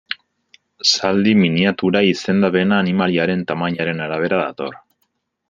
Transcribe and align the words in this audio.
Zaldi 0.91 1.33
miniatura 1.41 2.01
izendapena 2.13 2.81
animaliaren 2.85 3.45
tamainaren 3.53 4.03
arabera 4.09 4.43
dator. 4.43 4.77